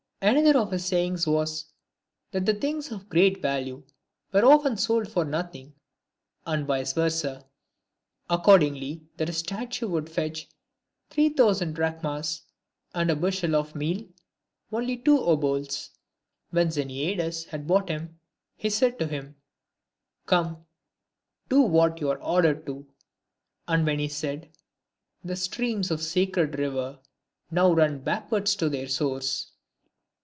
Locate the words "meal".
13.73-14.05